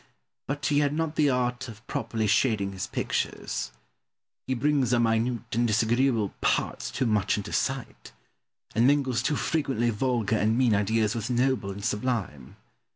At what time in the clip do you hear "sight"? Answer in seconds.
7.53-8.11